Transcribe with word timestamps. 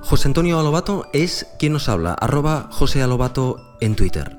José 0.00 0.28
Antonio 0.28 0.58
Alobato 0.58 1.08
es 1.12 1.46
quien 1.58 1.72
nos 1.72 1.88
habla, 1.88 2.14
arroba 2.14 2.68
José 2.70 3.02
Alobato 3.02 3.76
en 3.80 3.96
Twitter. 3.96 4.36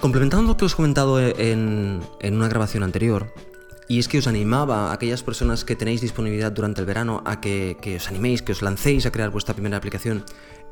Complementando 0.00 0.46
lo 0.46 0.56
que 0.56 0.64
os 0.64 0.72
he 0.72 0.76
comentado 0.76 1.20
en, 1.20 2.00
en 2.20 2.36
una 2.36 2.48
grabación 2.48 2.82
anterior, 2.82 3.32
y 3.88 3.98
es 3.98 4.06
que 4.06 4.18
os 4.18 4.26
animaba 4.26 4.90
a 4.90 4.92
aquellas 4.92 5.22
personas 5.22 5.64
que 5.64 5.74
tenéis 5.74 6.02
disponibilidad 6.02 6.52
durante 6.52 6.80
el 6.82 6.86
verano 6.86 7.22
a 7.24 7.40
que, 7.40 7.76
os 7.96 8.08
animéis, 8.08 8.42
que 8.42 8.52
os 8.52 8.60
lancéis 8.60 9.06
a 9.06 9.10
crear 9.10 9.30
vuestra 9.30 9.54
primera 9.54 9.78
aplicación. 9.78 10.24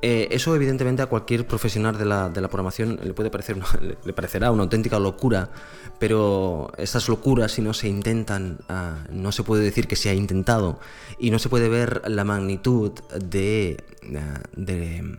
Eh, 0.03 0.29
eso 0.30 0.55
evidentemente 0.55 1.01
a 1.01 1.07
cualquier 1.07 1.47
profesional 1.47 1.97
de 1.97 2.05
la, 2.05 2.48
programación 2.51 3.01
le 3.02 3.15
puede 3.15 3.30
parecer 3.30 3.57
le 4.05 4.12
parecerá 4.12 4.51
una 4.51 4.65
auténtica 4.65 4.98
locura, 4.98 5.51
pero 5.98 6.71
esas 6.77 7.09
locuras 7.09 7.52
si 7.52 7.62
no 7.62 7.73
se 7.73 7.89
intentan, 7.89 8.59
uh, 8.69 9.10
no 9.10 9.33
se 9.33 9.43
puede 9.43 9.65
decir 9.65 9.88
que 9.88 9.96
se 9.96 10.10
ha 10.10 10.15
intentado 10.15 10.79
y 11.19 11.30
no 11.30 11.38
se 11.38 11.48
puede 11.48 11.71
ver 11.71 12.02
la 12.07 12.24
magnitud 12.24 12.93
de, 13.19 13.83
uh, 14.05 14.60
de 14.60 15.19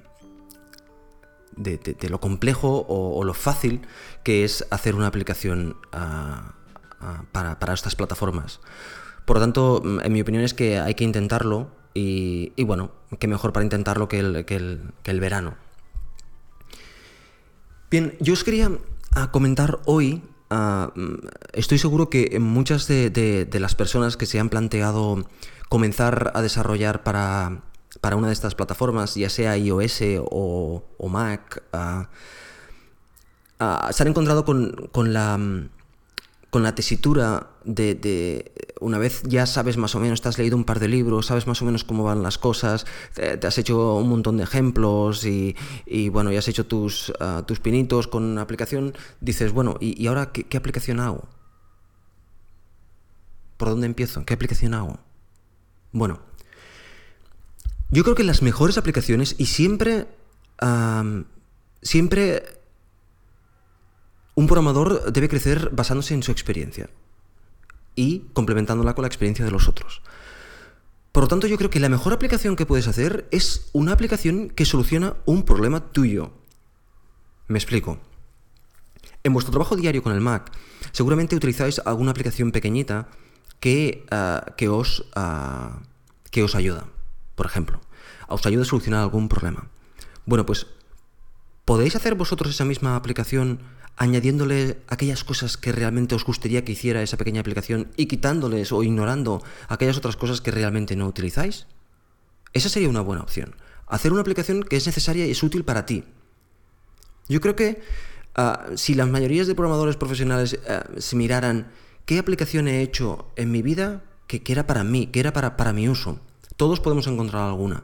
de, 1.57 2.09
lo 2.09 2.19
complejo 2.19 2.85
o, 2.87 3.23
lo 3.23 3.33
fácil 3.33 3.81
que 4.23 4.43
es 4.43 4.65
hacer 4.69 4.93
una 4.93 5.07
aplicación 5.07 5.77
uh, 5.91 6.56
para, 7.31 7.73
estas 7.73 7.95
plataformas. 7.95 8.59
Por 9.25 9.37
lo 9.37 9.41
tanto, 9.41 9.81
en 10.03 10.13
mi 10.13 10.21
opinión 10.21 10.43
es 10.43 10.53
que 10.53 10.79
hay 10.79 10.95
que 10.95 11.03
intentarlo 11.03 11.69
y, 11.93 12.63
bueno, 12.63 12.91
qué 13.19 13.27
mejor 13.27 13.53
para 13.53 13.63
intentarlo 13.63 14.07
que 14.07 14.19
el, 14.19 14.45
que 14.45 14.55
el, 14.55 15.19
verano. 15.19 15.55
Bien, 17.89 18.15
yo 18.19 18.33
os 18.33 18.43
quería 18.43 18.69
uh, 18.69 18.79
comentar 19.31 19.79
hoy, 19.85 20.21
uh, 20.51 20.91
estoy 21.53 21.79
seguro 21.79 22.09
que 22.09 22.39
muchas 22.39 22.87
de, 22.87 23.47
las 23.59 23.75
personas 23.75 24.15
que 24.15 24.25
se 24.25 24.39
han 24.39 24.49
planteado 24.49 25.25
comenzar 25.69 26.31
a 26.35 26.41
desarrollar 26.41 27.03
para, 27.03 27.63
para 27.99 28.15
una 28.15 28.27
de 28.27 28.33
estas 28.33 28.53
plataformas, 28.53 29.15
ya 29.15 29.29
sea 29.29 29.57
iOS 29.57 30.01
o, 30.29 30.83
Mac, 31.09 31.63
uh, 31.73 32.05
se 33.91 34.03
han 34.03 34.09
encontrado 34.09 34.45
con, 34.45 34.89
con 34.91 35.13
la 35.13 35.39
con 36.57 36.63
la 36.63 36.73
tesitura 36.73 37.51
de, 37.65 38.51
una 38.79 38.97
vez 38.97 39.21
ya 39.27 39.45
sabes 39.45 39.77
más 39.77 39.93
o 39.93 39.99
menos, 39.99 40.21
te 40.21 40.29
has 40.29 40.39
leído 40.39 40.57
un 40.57 40.63
par 40.63 40.79
de 40.79 40.87
libros, 40.87 41.27
sabes 41.27 41.45
más 41.45 41.61
o 41.61 41.65
menos 41.65 41.83
cómo 41.83 42.03
van 42.03 42.23
las 42.23 42.39
cosas, 42.39 42.87
te, 43.13 43.45
has 43.45 43.59
hecho 43.59 43.93
un 43.97 44.09
montón 44.09 44.37
de 44.37 44.43
ejemplos 44.43 45.23
y, 45.23 45.55
bueno, 46.09 46.31
ya 46.31 46.39
has 46.39 46.47
hecho 46.47 46.65
tus, 46.65 47.09
uh, 47.09 47.43
tus 47.43 47.59
pinitos 47.59 48.07
con 48.07 48.23
una 48.23 48.41
aplicación, 48.41 48.95
dices, 49.21 49.51
bueno, 49.51 49.77
¿y, 49.79 50.07
ahora 50.07 50.31
¿qué, 50.31 50.57
aplicación 50.57 50.99
hago? 50.99 51.27
¿Por 53.57 53.69
dónde 53.69 53.85
empiezo? 53.85 54.25
¿Qué 54.25 54.33
aplicación 54.33 54.73
hago? 54.73 54.97
Bueno, 55.91 56.21
yo 57.91 58.03
creo 58.03 58.15
que 58.15 58.23
las 58.23 58.41
mejores 58.41 58.79
aplicaciones 58.79 59.35
y 59.37 59.45
siempre, 59.45 60.07
siempre 61.83 62.56
un 64.37 64.45
programador 64.45 65.11
debe 65.11 65.29
crecer 65.29 65.71
basándose 65.71 66.13
en 66.13 66.21
su 66.21 66.31
experiencia 66.31 66.91
y 67.95 68.19
complementándola 68.33 68.93
con 68.93 69.01
la 69.01 69.07
experiencia 69.07 69.43
de 69.43 69.49
los 69.49 69.67
otros. 69.67 70.03
Por 71.11 71.23
lo 71.23 71.27
tanto, 71.27 71.47
yo 71.47 71.57
creo 71.57 71.71
que 71.71 71.79
la 71.79 71.89
mejor 71.89 72.13
aplicación 72.13 72.55
que 72.55 72.67
puedes 72.67 72.87
hacer 72.87 73.27
es 73.31 73.71
una 73.73 73.93
aplicación 73.93 74.49
que 74.51 74.65
soluciona 74.65 75.15
un 75.25 75.41
problema 75.41 75.91
tuyo. 75.91 76.33
Me 77.47 77.57
explico. 77.57 77.97
En 79.23 79.33
vuestro 79.33 79.49
trabajo 79.49 79.75
diario 79.75 80.03
con 80.03 80.13
el 80.13 80.21
Mac, 80.21 80.51
seguramente 80.91 81.35
utilizáis 81.35 81.81
alguna 81.83 82.11
aplicación 82.11 82.51
pequeñita 82.51 83.07
que, 83.59 84.05
uh, 84.11 84.53
que, 84.55 84.69
os, 84.69 84.99
uh, 85.15 85.79
que 86.29 86.43
os 86.43 86.53
ayuda. 86.53 86.85
Por 87.33 87.47
ejemplo, 87.47 87.81
os 88.27 88.45
ayuda 88.45 88.61
a 88.61 88.65
solucionar 88.65 89.01
algún 89.01 89.29
problema. 89.29 89.67
Bueno, 90.27 90.45
pues, 90.45 90.67
¿podéis 91.67 91.97
hacer 91.97 92.15
vosotros 92.15 92.55
esa 92.55 92.63
misma 92.63 92.95
aplicación 92.95 93.59
añadiéndole 93.97 94.79
aquellas 94.87 95.25
cosas 95.25 95.57
que 95.57 95.73
realmente 95.73 96.15
os 96.15 96.23
gustaría 96.23 96.63
que 96.63 96.71
hiciera 96.71 97.03
esa 97.03 97.17
pequeña 97.17 97.41
aplicación 97.41 97.91
y 97.97 98.05
quitándoles 98.05 98.71
o 98.71 98.83
ignorando 98.83 99.43
aquellas 99.67 99.97
otras 99.97 100.15
cosas 100.15 100.39
que 100.39 100.49
realmente 100.49 100.95
no 100.95 101.05
utilizáis? 101.05 101.67
Esa 102.53 102.69
sería 102.69 102.87
una 102.87 103.01
buena 103.01 103.21
opción. 103.21 103.53
Hacer 103.85 104.13
una 104.13 104.21
aplicación 104.21 104.63
que 104.63 104.77
es 104.77 104.87
necesaria 104.87 105.27
y 105.27 105.31
es 105.31 105.43
útil 105.43 105.65
para 105.65 105.85
ti. 105.85 106.05
Yo 107.27 107.41
creo 107.41 107.57
que 107.57 107.81
uh, 108.37 108.77
si 108.77 108.93
las 108.93 109.09
mayorías 109.09 109.47
de 109.47 109.55
programadores 109.55 109.97
profesionales 109.97 110.53
uh, 110.53 111.01
se 111.01 111.17
miraran 111.17 111.67
qué 112.05 112.17
aplicación 112.17 112.69
he 112.69 112.81
hecho 112.81 113.27
en 113.35 113.51
mi 113.51 113.61
vida 113.61 114.05
que, 114.27 114.41
que 114.41 114.53
era 114.53 114.67
para 114.67 114.85
mí, 114.85 115.07
que 115.07 115.19
era 115.19 115.33
para, 115.33 115.57
para 115.57 115.73
mi 115.73 115.89
uso, 115.89 116.21
todos 116.55 116.79
podemos 116.79 117.07
encontrar 117.07 117.43
alguna. 117.43 117.83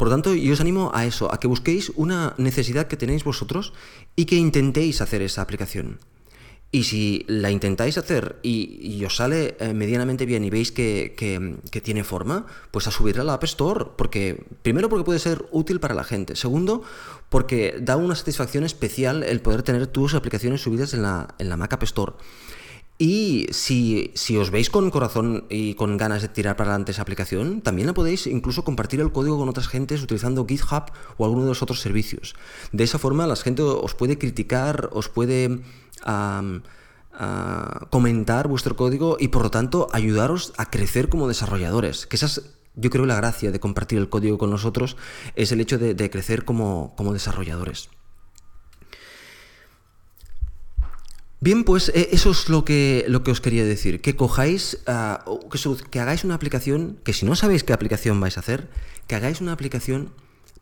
Por 0.00 0.08
lo 0.08 0.14
tanto, 0.14 0.32
yo 0.32 0.54
os 0.54 0.62
animo 0.64 0.90
a 0.94 1.04
eso, 1.04 1.28
a 1.28 1.36
que 1.36 1.46
busquéis 1.46 1.92
una 1.94 2.32
necesidad 2.38 2.88
que 2.88 2.96
tenéis 2.96 3.22
vosotros 3.22 3.74
y 4.16 4.24
que 4.24 4.36
intentéis 4.36 5.02
hacer 5.02 5.20
esa 5.20 5.42
aplicación. 5.42 6.00
Y 6.72 6.84
si 6.84 7.26
la 7.28 7.50
intentáis 7.50 7.98
hacer 7.98 8.38
y, 8.42 9.04
os 9.04 9.16
sale 9.16 9.56
eh, 9.60 9.74
medianamente 9.74 10.24
bien 10.24 10.42
y 10.42 10.48
veis 10.48 10.72
que, 10.72 11.12
tiene 11.84 12.02
forma, 12.02 12.46
pues 12.70 12.86
a 12.86 12.90
subirla 12.90 13.20
a 13.20 13.26
la 13.26 13.34
App 13.34 13.44
Store. 13.44 13.88
Porque, 13.98 14.42
primero, 14.62 14.88
porque 14.88 15.04
puede 15.04 15.18
ser 15.18 15.44
útil 15.50 15.80
para 15.80 15.92
la 15.92 16.04
gente. 16.04 16.34
Segundo, 16.34 16.82
porque 17.28 17.76
da 17.78 17.96
una 17.96 18.14
satisfacción 18.14 18.64
especial 18.64 19.22
el 19.22 19.42
poder 19.42 19.62
tener 19.62 19.86
tus 19.86 20.14
aplicaciones 20.14 20.62
subidas 20.62 20.94
en 20.94 21.02
la, 21.02 21.34
en 21.38 21.50
la 21.50 21.58
Mac 21.58 21.74
App 21.74 21.82
Store. 21.82 22.14
Y 23.02 23.46
si, 23.52 24.10
si, 24.14 24.36
os 24.36 24.50
veis 24.50 24.68
con 24.68 24.90
corazón 24.90 25.46
y 25.48 25.72
con 25.72 25.96
ganas 25.96 26.20
de 26.20 26.28
tirar 26.28 26.56
para 26.56 26.68
adelante 26.68 26.92
esa 26.92 27.00
aplicación, 27.00 27.62
también 27.62 27.86
la 27.86 27.94
podéis 27.94 28.26
incluso 28.26 28.62
compartir 28.62 29.00
el 29.00 29.10
código 29.10 29.38
con 29.38 29.48
otras 29.48 29.68
gentes 29.68 30.02
utilizando 30.02 30.44
GitHub 30.44 30.92
o 31.16 31.24
alguno 31.24 31.44
de 31.44 31.48
los 31.48 31.62
otros 31.62 31.80
servicios. 31.80 32.34
De 32.72 32.84
esa 32.84 32.98
forma 32.98 33.26
la 33.26 33.36
gente 33.36 33.62
os 33.62 33.94
puede 33.94 34.18
criticar, 34.18 34.90
os 34.92 35.08
puede 35.08 35.62
um, 36.06 36.56
uh, 37.18 37.86
comentar 37.88 38.48
vuestro 38.48 38.76
código 38.76 39.16
y 39.18 39.28
por 39.28 39.44
lo 39.44 39.50
tanto 39.50 39.88
ayudaros 39.92 40.52
a 40.58 40.68
crecer 40.68 41.08
como 41.08 41.26
desarrolladores. 41.26 42.06
Que 42.06 42.16
esas, 42.16 42.42
yo 42.74 42.90
creo 42.90 43.06
la 43.06 43.16
gracia 43.16 43.50
de 43.50 43.60
compartir 43.60 43.98
el 43.98 44.10
código 44.10 44.36
con 44.36 44.50
nosotros 44.50 44.98
es 45.36 45.52
el 45.52 45.62
hecho 45.62 45.78
de, 45.78 45.94
de 45.94 46.10
crecer 46.10 46.44
como, 46.44 46.92
como 46.98 47.14
desarrolladores. 47.14 47.88
Bien, 51.42 51.64
pues 51.64 51.90
eh, 51.94 52.10
eso 52.12 52.32
es 52.32 52.50
lo 52.50 52.66
que, 52.66 53.06
lo 53.08 53.22
que 53.24 53.30
os 53.30 53.40
quería 53.40 53.64
decir, 53.64 54.02
que 54.02 54.14
cojáis, 54.14 54.78
uh, 54.86 55.48
que, 55.90 55.98
hagáis 55.98 56.22
una 56.22 56.34
aplicación, 56.34 56.98
que 57.02 57.14
si 57.14 57.24
no 57.24 57.34
sabéis 57.34 57.64
qué 57.64 57.72
aplicación 57.72 58.20
vais 58.20 58.36
a 58.36 58.40
hacer, 58.40 58.68
que 59.06 59.14
hagáis 59.14 59.40
una 59.40 59.52
aplicación 59.52 60.12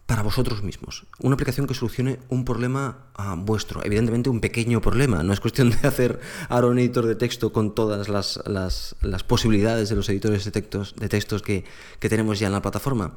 para 0.07 0.23
vosotros 0.23 0.63
mismos, 0.63 1.07
una 1.19 1.35
aplicación 1.35 1.67
que 1.67 1.75
solucione 1.75 2.21
un 2.29 2.45
problema 2.45 3.09
uh, 3.19 3.35
vuestro, 3.35 3.85
evidentemente 3.85 4.31
un 4.31 4.41
pequeño 4.41 4.81
problema, 4.81 5.25
no 5.25 5.33
es 5.33 5.41
cuestión 5.41 5.71
de 5.71 5.89
hacer 5.89 6.21
ahora 6.49 6.69
un 6.69 6.79
editor 6.79 7.07
de 7.07 7.17
texto 7.17 7.53
con 7.53 7.75
todas 7.75 8.09
las, 8.09 8.41
las, 8.47 8.95
las 9.03 9.25
posibilidades 9.25 9.89
de 9.89 9.97
los 9.97 10.09
editores 10.09 10.45
de 10.45 10.53
textos, 10.53 10.95
de 10.95 11.09
textos 11.09 11.43
que, 11.43 11.65
que 11.99 12.09
tenemos 12.09 12.39
ya 12.39 12.47
en 12.47 12.53
la 12.53 12.63
plataforma, 12.63 13.17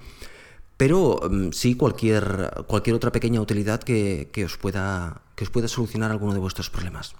pero 0.77 1.19
um, 1.19 1.51
sí 1.51 1.75
cualquier, 1.75 2.65
cualquier 2.65 2.95
otra 2.95 3.11
pequeña 3.11 3.39
utilidad 3.39 3.83
que, 3.83 4.29
que, 4.33 4.45
os 4.45 4.57
pueda, 4.57 5.21
que 5.35 5.43
os 5.43 5.51
pueda 5.51 5.67
solucionar 5.67 6.09
alguno 6.09 6.33
de 6.33 6.39
vuestros 6.39 6.71
problemas. 6.71 7.13